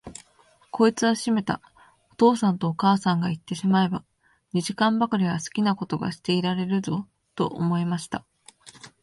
[0.71, 1.61] こいつはしめた、
[2.13, 4.03] お父さんとお母さんがいってしまえば、
[4.51, 8.25] 二時間ばかりは好きなことがしていられるぞ、と思いました。